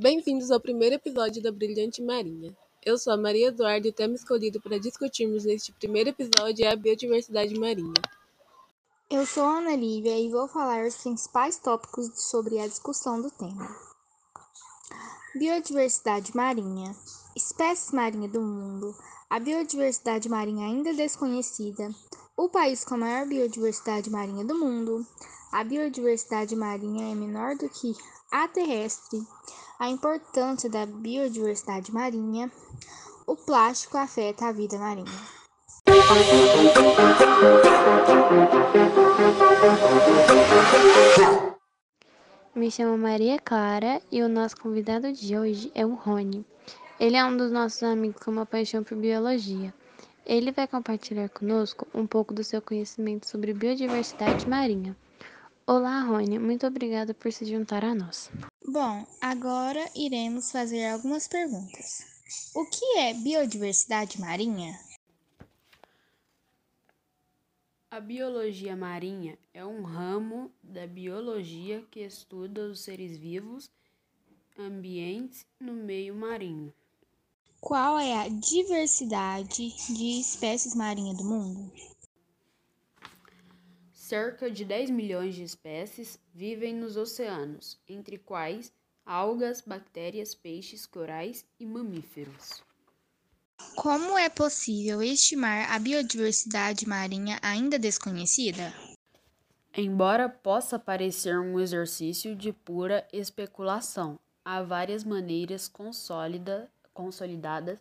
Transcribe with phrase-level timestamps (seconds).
[0.00, 2.56] Bem-vindos ao primeiro episódio da Brilhante Marinha.
[2.86, 6.70] Eu sou a Maria Eduarda e o tema escolhido para discutirmos neste primeiro episódio é
[6.70, 8.00] a biodiversidade marinha.
[9.10, 13.28] Eu sou a Ana Lívia e vou falar os principais tópicos sobre a discussão do
[13.28, 13.76] tema.
[15.34, 16.94] Biodiversidade marinha,
[17.34, 18.94] espécies marinhas do mundo,
[19.28, 21.90] a biodiversidade marinha ainda desconhecida,
[22.36, 25.04] o país com a maior biodiversidade marinha do mundo,
[25.50, 27.96] a biodiversidade marinha é menor do que
[28.30, 29.26] a terrestre,
[29.78, 32.50] a importância da biodiversidade marinha,
[33.26, 35.06] o plástico afeta a vida marinha.
[42.56, 46.44] Me chamo Maria Clara e o nosso convidado de hoje é o Rony.
[46.98, 49.72] Ele é um dos nossos amigos com uma paixão por biologia.
[50.26, 54.96] Ele vai compartilhar conosco um pouco do seu conhecimento sobre biodiversidade marinha.
[55.70, 58.30] Olá, Rony, muito obrigada por se juntar a nós.
[58.66, 62.06] Bom, agora iremos fazer algumas perguntas.
[62.54, 64.80] O que é biodiversidade marinha?
[67.90, 73.70] A biologia marinha é um ramo da biologia que estuda os seres vivos
[74.58, 76.72] ambientes no meio marinho.
[77.60, 81.70] Qual é a diversidade de espécies marinhas do mundo?
[84.08, 88.72] Cerca de 10 milhões de espécies vivem nos oceanos, entre quais
[89.04, 92.64] algas, bactérias, peixes, corais e mamíferos.
[93.76, 98.72] Como é possível estimar a biodiversidade marinha ainda desconhecida?
[99.76, 105.70] Embora possa parecer um exercício de pura especulação, há várias maneiras
[106.94, 107.78] consolidadas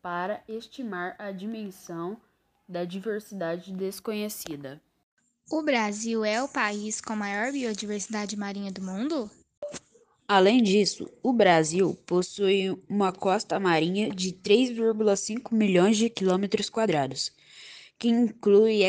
[0.00, 2.18] para estimar a dimensão
[2.66, 4.80] da diversidade desconhecida.
[5.50, 9.30] O Brasil é o país com maior biodiversidade marinha do mundo?
[10.26, 17.30] Além disso, o Brasil possui uma costa marinha de 3,5 milhões de quilômetros quadrados,
[17.98, 18.80] que inclui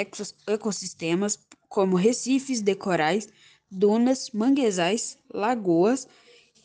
[0.48, 3.28] ecossistemas como recifes de corais,
[3.70, 6.08] dunas, manguezais, lagoas,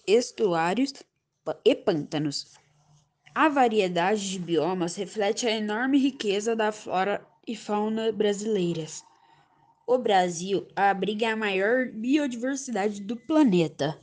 [0.06, 0.94] estuários
[1.64, 2.54] e pântanos.
[3.34, 9.02] A variedade de biomas reflete a enorme riqueza da flora e fauna brasileiras.
[9.92, 14.00] O Brasil abriga a maior biodiversidade do planeta.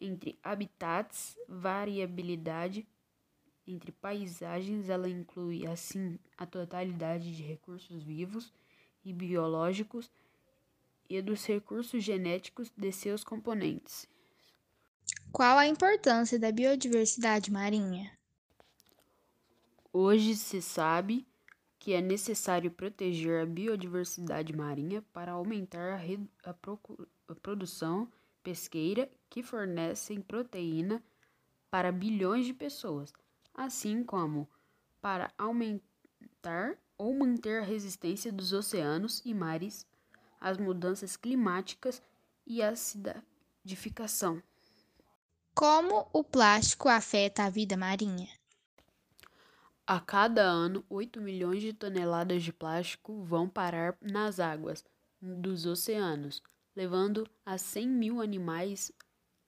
[0.00, 2.86] entre habitats, variabilidade
[3.66, 8.52] entre paisagens, ela inclui assim a totalidade de recursos vivos
[9.04, 10.10] e biológicos
[11.08, 14.06] e dos recursos genéticos de seus componentes.
[15.32, 18.10] Qual a importância da biodiversidade marinha?
[19.92, 21.26] Hoje se sabe
[21.78, 25.98] que é necessário proteger a biodiversidade marinha para aumentar
[26.44, 26.54] a, a,
[27.28, 28.10] a produção
[28.42, 31.02] pesqueira que fornecem proteína
[31.70, 33.12] para bilhões de pessoas,
[33.54, 34.48] assim como
[35.00, 39.86] para aumentar ou manter a resistência dos oceanos e mares
[40.40, 42.02] às mudanças climáticas
[42.46, 44.42] e à acidificação.
[45.54, 48.28] Como o plástico afeta a vida marinha?
[49.86, 54.84] A cada ano, 8 milhões de toneladas de plástico vão parar nas águas
[55.20, 56.42] dos oceanos,
[56.74, 58.92] levando a 100 mil animais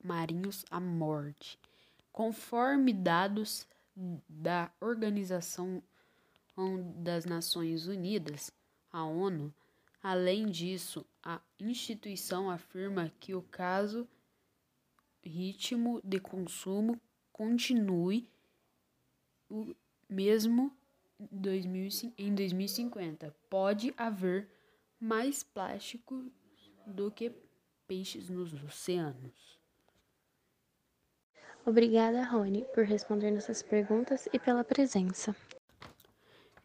[0.02, 1.58] marinhos à morte.
[2.12, 3.66] Conforme dados
[4.28, 5.82] da Organização
[6.96, 8.52] das Nações Unidas,
[8.90, 9.52] a ONU,
[10.02, 14.06] além disso, a instituição afirma que o caso
[15.22, 17.00] ritmo de consumo
[17.32, 18.28] continue
[19.48, 19.74] o
[20.08, 20.76] mesmo
[22.18, 23.34] em 2050.
[23.48, 24.48] Pode haver
[25.00, 26.30] mais plástico
[26.86, 27.32] do que
[27.86, 29.60] peixes nos oceanos.
[31.64, 35.34] Obrigada, Rony, por responder nossas perguntas e pela presença.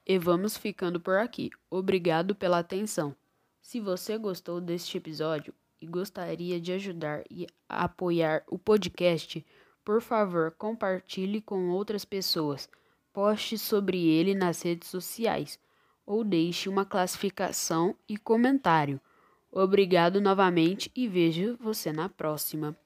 [0.06, 1.52] E vamos ficando por aqui.
[1.70, 3.16] Obrigado pela atenção.
[3.62, 9.46] Se você gostou deste episódio e gostaria de ajudar e apoiar o podcast,
[9.84, 12.70] por favor, compartilhe com outras pessoas.
[13.14, 15.60] Poste sobre ele nas redes sociais
[16.06, 19.00] ou deixe uma classificação e comentário.
[19.60, 22.78] Obrigado novamente e vejo você na próxima.